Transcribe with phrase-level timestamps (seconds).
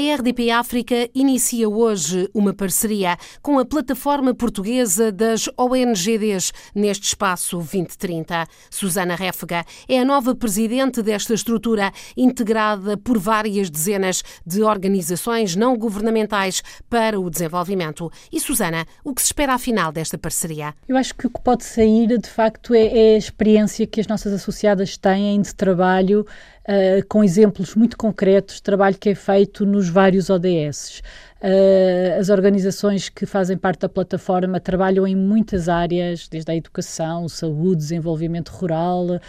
[0.00, 7.58] A RDP África inicia hoje uma parceria com a plataforma portuguesa das ONGDs neste espaço
[7.58, 8.46] 2030.
[8.70, 15.76] Susana Réfega é a nova presidente desta estrutura, integrada por várias dezenas de organizações não
[15.76, 18.10] governamentais para o desenvolvimento.
[18.32, 20.72] E Susana, o que se espera afinal desta parceria?
[20.88, 24.06] Eu acho que o que pode sair, de facto, é, é a experiência que as
[24.06, 26.26] nossas associadas têm de trabalho
[26.68, 31.02] uh, com exemplos muito concretos de trabalho que é feito nos vários ODS.
[31.42, 37.26] Uh, as organizações que fazem parte da plataforma trabalham em muitas áreas, desde a educação,
[37.30, 39.20] saúde, desenvolvimento rural, uh,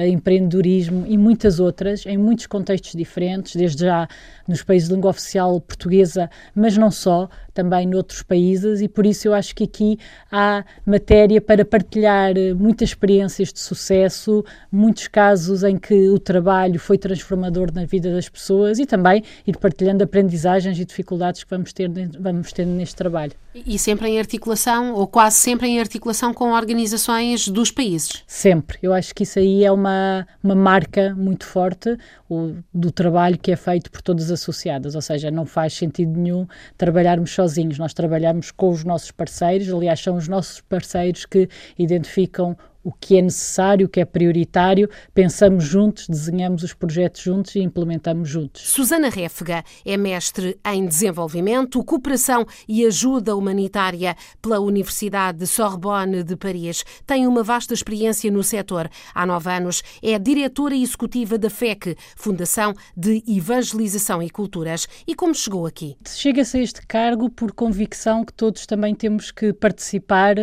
[0.00, 4.08] empreendedorismo e muitas outras, em muitos contextos diferentes, desde já
[4.48, 9.28] nos países de língua oficial portuguesa, mas não só, também noutros países, e por isso
[9.28, 9.98] eu acho que aqui
[10.30, 16.96] há matéria para partilhar muitas experiências de sucesso, muitos casos em que o trabalho foi
[16.98, 21.72] transformador na vida das pessoas e também ir partilhando aprendizagens e dificuldades que vamos vamos
[21.72, 23.32] ter, vamos ter neste trabalho.
[23.54, 28.22] E sempre em articulação, ou quase sempre em articulação com organizações dos países?
[28.26, 28.78] Sempre.
[28.82, 31.96] Eu acho que isso aí é uma, uma marca muito forte
[32.28, 36.18] o, do trabalho que é feito por todas as associadas, ou seja, não faz sentido
[36.18, 36.46] nenhum
[36.78, 42.56] trabalharmos sozinhos, nós trabalhamos com os nossos parceiros, aliás, são os nossos parceiros que identificam
[42.82, 47.60] o que é necessário, o que é prioritário, pensamos juntos, desenhamos os projetos juntos e
[47.60, 48.62] implementamos juntos.
[48.70, 56.84] Susana Réfega é mestre em desenvolvimento, cooperação e ajuda humanitária pela Universidade Sorbonne de Paris.
[57.06, 58.88] Tem uma vasta experiência no setor.
[59.14, 64.86] Há nove anos é diretora executiva da FEC, Fundação de Evangelização e Culturas.
[65.06, 65.96] E como chegou aqui?
[66.06, 70.36] Chega-se a este cargo por convicção que todos também temos que participar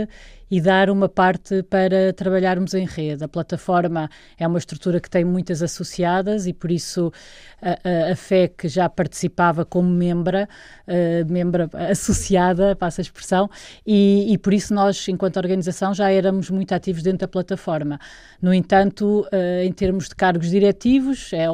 [0.50, 3.23] e dar uma parte para trabalharmos em rede.
[3.23, 7.12] A plataforma é uma estrutura que tem muitas associadas e por isso
[7.62, 10.47] a, a, a FEC já participava como membra,
[10.88, 13.50] uh, membra associada, passa a expressão,
[13.85, 18.00] e, e, por isso nós, enquanto organização, já éramos muito ativos dentro da plataforma.
[18.41, 21.47] No entanto, uh, em termos de cargos diretivos, é,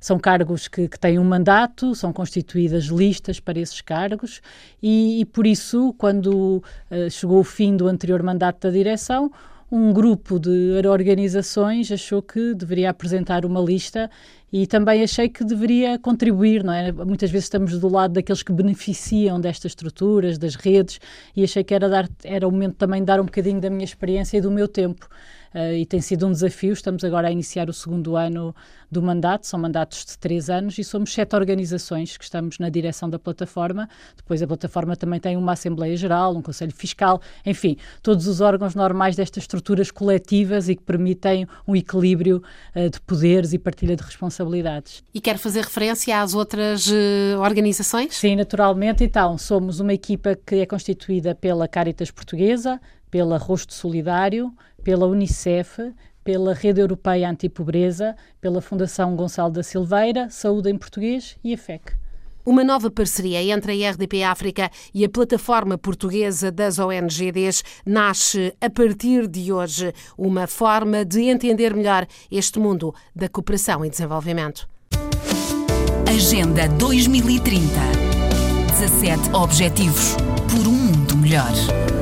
[0.00, 4.40] são cargos que, que, têm um mandato, são constituídas listas para esses cargos
[4.82, 9.30] e, e por isso, quando uh, chegou o fim do anterior mandato, mandato da direção,
[9.70, 14.10] um grupo de organizações achou que deveria apresentar uma lista
[14.56, 16.92] e também achei que deveria contribuir, não é?
[16.92, 21.00] Muitas vezes estamos do lado daqueles que beneficiam destas estruturas, das redes,
[21.34, 23.84] e achei que era, dar, era o momento também de dar um bocadinho da minha
[23.84, 25.08] experiência e do meu tempo
[25.54, 26.72] uh, e tem sido um desafio.
[26.72, 28.54] Estamos agora a iniciar o segundo ano
[28.90, 33.08] do mandato, são mandatos de três anos e somos sete organizações que estamos na direção
[33.08, 33.88] da plataforma.
[34.16, 38.74] Depois a plataforma também tem uma Assembleia Geral, um Conselho Fiscal, enfim, todos os órgãos
[38.74, 42.42] normais destas estruturas coletivas e que permitem um equilíbrio
[42.74, 44.02] uh, de poderes e partilha de
[44.44, 45.02] responsabilidades.
[45.12, 48.14] E quer fazer referência às outras uh, organizações?
[48.14, 49.04] Sim, naturalmente.
[49.04, 55.78] Então, somos uma equipa que é constituída pela Caritas Portuguesa, pela Rosto Solidário, pela Unicef,
[56.22, 62.03] pela Rede Europeia Antipobreza, pela Fundação Gonçalo da Silveira, Saúde em Português e a FEC.
[62.46, 68.68] Uma nova parceria entre a RDP África e a plataforma portuguesa das ONGDs nasce a
[68.68, 74.68] partir de hoje uma forma de entender melhor este mundo da cooperação e desenvolvimento.
[76.06, 77.64] Agenda 2030
[78.78, 80.14] 17 Objetivos
[80.50, 81.93] por um mundo melhor.